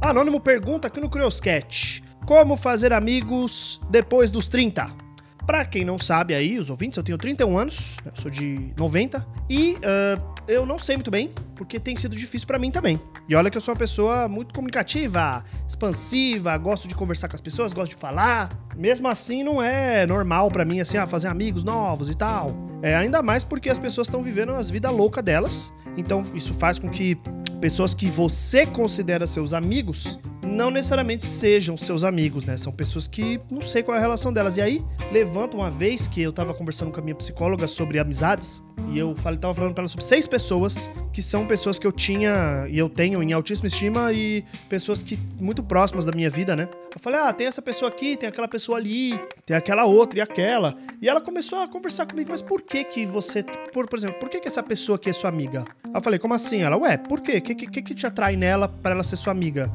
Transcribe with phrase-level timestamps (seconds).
[0.00, 4.86] Anônimo pergunta aqui no Curioscat: Como fazer amigos depois dos 30?
[5.44, 9.26] Pra quem não sabe aí, os ouvintes, eu tenho 31 anos, eu sou de 90,
[9.48, 13.00] e uh, eu não sei muito bem, porque tem sido difícil para mim também.
[13.26, 17.40] E olha que eu sou uma pessoa muito comunicativa, expansiva, gosto de conversar com as
[17.40, 18.50] pessoas, gosto de falar.
[18.76, 22.54] Mesmo assim, não é normal para mim, assim, ah, fazer amigos novos e tal.
[22.82, 25.72] É ainda mais porque as pessoas estão vivendo as vidas loucas delas.
[25.96, 27.18] Então, isso faz com que
[27.60, 32.56] pessoas que você considera seus amigos não necessariamente sejam seus amigos, né?
[32.56, 34.56] São pessoas que não sei qual é a relação delas.
[34.56, 38.62] E aí, levanta uma vez que eu tava conversando com a minha psicóloga sobre amizades,
[38.90, 41.92] e eu falei, tava falando para ela sobre seis pessoas que são pessoas que eu
[41.92, 46.56] tinha e eu tenho em altíssima estima e pessoas que muito próximas da minha vida,
[46.56, 46.68] né?
[46.94, 50.22] Eu falei, ah, tem essa pessoa aqui, tem aquela pessoa ali, tem aquela outra e
[50.22, 50.76] aquela.
[51.02, 53.42] E ela começou a conversar comigo, mas por que que você,
[53.72, 55.64] por, por exemplo, por que que essa pessoa aqui é sua amiga?
[55.92, 56.62] Eu falei, como assim?
[56.62, 57.38] Ela, ué, por quê?
[57.38, 59.70] O que, que, que te atrai nela para ela ser sua amiga?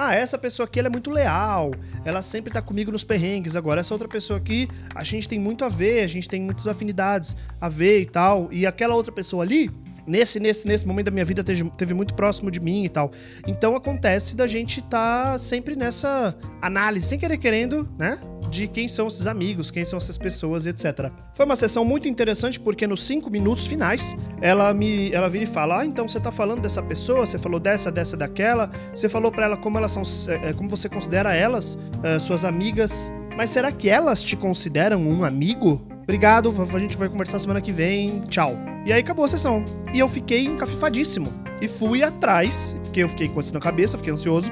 [0.00, 1.72] Ah, essa pessoa aqui ela é muito leal,
[2.04, 3.56] ela sempre tá comigo nos perrengues.
[3.56, 6.68] Agora, essa outra pessoa aqui, a gente tem muito a ver, a gente tem muitas
[6.68, 8.48] afinidades a ver e tal.
[8.52, 9.68] E aquela outra pessoa ali,
[10.06, 13.10] nesse, nesse, nesse momento da minha vida teve, teve, muito próximo de mim e tal.
[13.44, 16.32] Então acontece da gente estar tá sempre nessa
[16.62, 18.20] análise, sem querer querendo, né?
[18.50, 21.10] De quem são esses amigos, quem são essas pessoas, etc.
[21.34, 25.46] Foi uma sessão muito interessante porque nos cinco minutos finais ela me, ela vira e
[25.46, 29.30] fala: ah, então você tá falando dessa pessoa, você falou dessa, dessa, daquela, você falou
[29.30, 33.70] para ela como elas são, é, como você considera elas, é, suas amigas, mas será
[33.70, 35.86] que elas te consideram um amigo?
[36.02, 38.54] Obrigado, a gente vai conversar semana que vem, tchau.
[38.86, 39.62] E aí acabou a sessão.
[39.92, 41.30] E eu fiquei encafifadíssimo.
[41.60, 44.50] E fui atrás, porque eu fiquei com isso na cabeça, fiquei ansioso.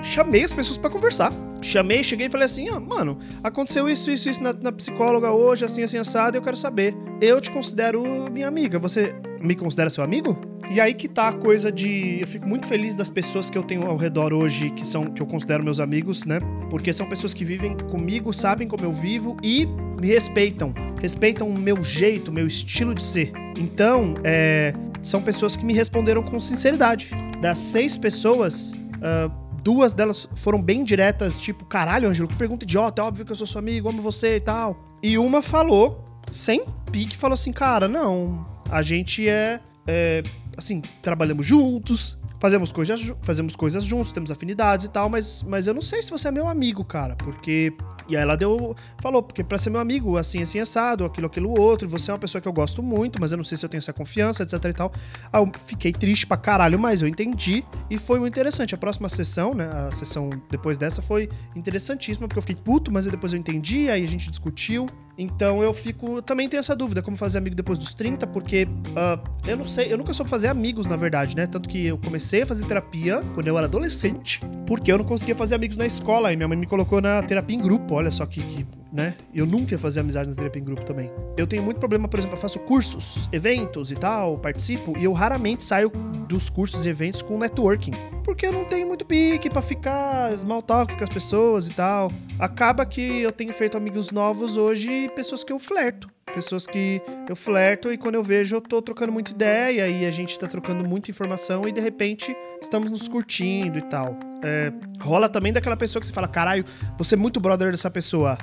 [0.00, 1.30] Chamei as pessoas para conversar
[1.66, 5.64] chamei, cheguei e falei assim: ah, mano, aconteceu isso, isso, isso na, na, psicóloga hoje,
[5.64, 6.94] assim, assim, assado, eu quero saber.
[7.20, 10.38] Eu te considero minha amiga, você me considera seu amigo?
[10.70, 12.20] E aí que tá a coisa de.
[12.20, 15.22] Eu fico muito feliz das pessoas que eu tenho ao redor hoje, que são que
[15.22, 16.40] eu considero meus amigos, né?
[16.70, 19.66] Porque são pessoas que vivem comigo, sabem como eu vivo e
[20.00, 20.74] me respeitam.
[21.00, 23.32] Respeitam o meu jeito, o meu estilo de ser.
[23.56, 27.10] Então, é, são pessoas que me responderam com sinceridade.
[27.40, 28.72] Das seis pessoas.
[28.72, 33.32] Uh, Duas delas foram bem diretas, tipo, caralho, Ângelo, que pergunta idiota, é óbvio que
[33.32, 34.76] eu sou seu amigo, amo você e tal.
[35.02, 40.22] E uma falou, sem pique, falou assim, cara, não, a gente é, é
[40.56, 45.74] assim, trabalhamos juntos, fazemos coisas, fazemos coisas juntos, temos afinidades e tal, mas, mas eu
[45.74, 47.72] não sei se você é meu amigo, cara, porque
[48.08, 48.76] e aí ela deu.
[49.02, 52.20] Falou, porque pra ser meu amigo, assim, assim, assado, aquilo, aquilo, outro, você é uma
[52.20, 54.64] pessoa que eu gosto muito, mas eu não sei se eu tenho essa confiança, etc
[54.64, 54.92] e tal.
[55.32, 58.76] Aí eu fiquei triste pra caralho, mas eu entendi e foi muito interessante.
[58.76, 59.66] A próxima sessão, né?
[59.88, 64.04] A sessão depois dessa foi interessantíssima, porque eu fiquei puto, mas depois eu entendi, aí
[64.04, 64.86] a gente discutiu.
[65.18, 66.20] Então eu fico.
[66.20, 69.92] Também tenho essa dúvida, como fazer amigo depois dos 30, porque uh, eu não sei,
[69.92, 71.46] eu nunca soube fazer amigos, na verdade, né?
[71.46, 75.34] Tanto que eu comecei a fazer terapia quando eu era adolescente, porque eu não conseguia
[75.34, 78.26] fazer amigos na escola, e minha mãe me colocou na terapia em grupo, olha só
[78.26, 79.16] que, que né?
[79.34, 81.10] Eu nunca ia fazer amizade na terapia em grupo também.
[81.36, 85.12] Eu tenho muito problema, por exemplo, eu faço cursos, eventos e tal, participo, e eu
[85.12, 85.90] raramente saio
[86.28, 87.92] dos cursos e eventos com networking.
[88.24, 92.10] Porque eu não tenho muito pique para ficar small talk com as pessoas e tal.
[92.38, 97.34] Acaba que eu tenho feito amigos novos hoje, pessoas que eu flerto pessoas que eu
[97.34, 100.86] flerto e quando eu vejo eu tô trocando muita ideia e a gente tá trocando
[100.86, 104.18] muita informação e de repente estamos nos curtindo e tal.
[104.44, 104.70] É,
[105.00, 106.62] rola também daquela pessoa que você fala, caralho,
[106.98, 108.36] você é muito brother dessa pessoa.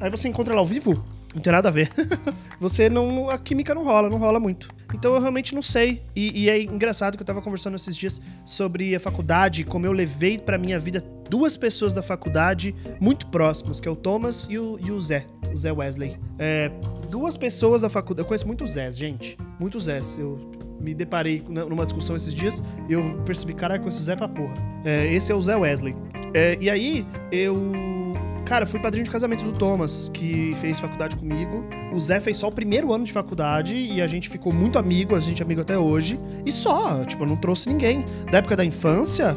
[0.00, 1.92] Aí você encontra ela ao vivo, não tem nada a ver.
[2.58, 3.30] você não.
[3.30, 4.68] A química não rola, não rola muito.
[4.92, 6.02] Então eu realmente não sei.
[6.16, 9.92] E, e, é engraçado que eu tava conversando esses dias sobre a faculdade, como eu
[9.92, 14.58] levei pra minha vida duas pessoas da faculdade muito próximas, que é o Thomas e
[14.58, 16.18] o, e o Zé, o Zé Wesley.
[16.36, 16.72] É,
[17.10, 18.24] duas pessoas da faculdade.
[18.24, 19.36] Eu conheço muitos Zés, gente.
[19.58, 20.16] Muitos Zés.
[20.18, 20.38] Eu
[20.80, 24.54] me deparei numa discussão esses dias e eu percebi, caralho, conheço o Zé pra porra.
[24.84, 25.94] É, esse é o Zé Wesley.
[26.32, 27.58] É, e aí, eu.
[28.46, 31.64] Cara, fui padrinho de casamento do Thomas, que fez faculdade comigo.
[31.92, 35.14] O Zé fez só o primeiro ano de faculdade e a gente ficou muito amigo,
[35.14, 36.18] a gente é amigo até hoje.
[36.44, 38.04] E só, tipo, eu não trouxe ninguém.
[38.30, 39.36] Da época da infância,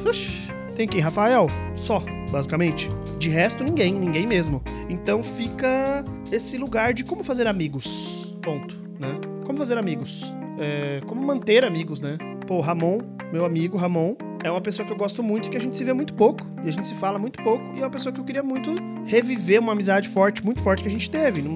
[0.76, 1.00] tem quem?
[1.00, 1.48] Rafael?
[1.76, 2.90] Só, basicamente.
[3.20, 4.64] De resto, ninguém, ninguém mesmo.
[4.90, 6.04] Então fica
[6.34, 8.38] esse lugar de como fazer amigos.
[8.42, 9.20] Ponto, né?
[9.46, 10.36] Como fazer amigos.
[10.60, 12.18] É, como manter amigos, né?
[12.48, 13.00] Pô, Ramon,
[13.32, 15.84] meu amigo Ramon, é uma pessoa que eu gosto muito e que a gente se
[15.84, 16.46] vê muito pouco.
[16.64, 17.64] E a gente se fala muito pouco.
[17.76, 18.74] E é uma pessoa que eu queria muito
[19.06, 21.42] reviver uma amizade forte, muito forte que a gente teve.
[21.42, 21.54] Não,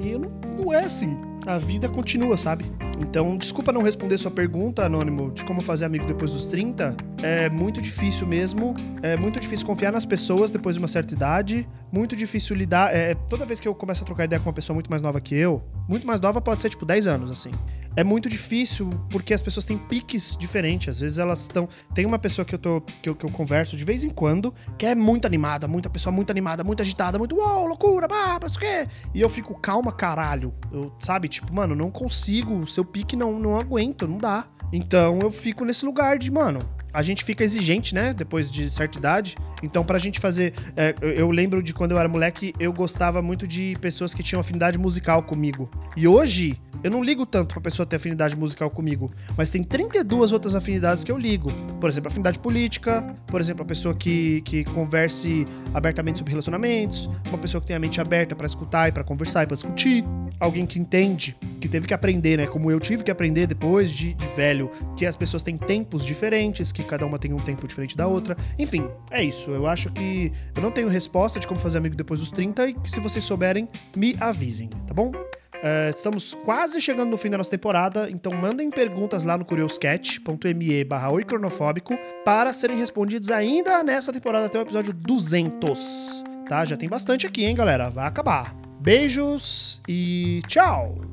[0.00, 1.16] e não, não é assim.
[1.46, 2.70] A vida continua, sabe?
[3.00, 6.96] Então, desculpa não responder sua pergunta, Anônimo, de como fazer amigo depois dos 30.
[7.22, 8.74] É muito difícil mesmo.
[9.02, 11.68] É muito difícil confiar nas pessoas depois de uma certa idade.
[11.90, 12.94] Muito difícil lidar.
[12.94, 15.20] É, toda vez que eu começo a trocar ideia com uma pessoa muito mais nova
[15.20, 17.50] que eu, muito mais nova pode ser tipo 10 anos, assim
[17.96, 20.88] é muito difícil porque as pessoas têm piques diferentes.
[20.88, 21.68] Às vezes elas estão.
[21.94, 24.54] Tem uma pessoa que eu, tô, que eu, que eu converso de vez em quando
[24.78, 28.56] que é muito animada, muita pessoa muito animada, muito agitada, muito uau, loucura, pá, mas
[28.56, 28.86] o quê?
[29.14, 30.54] E eu fico, calma, caralho.
[30.72, 34.46] Eu, sabe, tipo, mano, não consigo, o seu pique não, não aguento, não dá.
[34.72, 36.60] Então eu fico nesse lugar de, mano,
[36.92, 38.12] a gente fica exigente, né?
[38.12, 39.36] Depois de certa idade.
[39.62, 40.52] Então, pra gente fazer.
[40.76, 44.40] É, eu lembro de quando eu era moleque, eu gostava muito de pessoas que tinham
[44.40, 45.70] afinidade musical comigo.
[45.96, 50.32] E hoje, eu não ligo tanto pra pessoa ter afinidade musical comigo, mas tem 32
[50.32, 51.52] outras afinidades que eu ligo.
[51.80, 57.38] Por exemplo, afinidade política, por exemplo, a pessoa que, que converse abertamente sobre relacionamentos, uma
[57.38, 60.04] pessoa que tem a mente aberta para escutar e para conversar e pra discutir,
[60.42, 62.46] alguém que entende, que teve que aprender, né?
[62.46, 66.72] Como eu tive que aprender depois de, de velho, que as pessoas têm tempos diferentes,
[66.72, 68.36] que cada uma tem um tempo diferente da outra.
[68.58, 69.52] Enfim, é isso.
[69.52, 72.74] Eu acho que eu não tenho resposta de como fazer amigo depois dos 30 e
[72.74, 75.10] que se vocês souberem, me avisem, tá bom?
[75.10, 80.82] Uh, estamos quase chegando no fim da nossa temporada, então mandem perguntas lá no curioscat.me
[80.82, 86.64] barra cronofóbico para serem respondidas ainda nessa temporada até o episódio 200, tá?
[86.64, 87.90] Já tem bastante aqui, hein, galera?
[87.90, 88.61] Vai acabar.
[88.82, 91.11] Beijos e tchau!